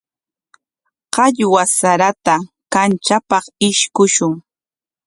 Qallwa 1.13 1.63
sarata 1.77 2.35
kamchapaq 2.73 3.45
ishkushun. 3.67 4.33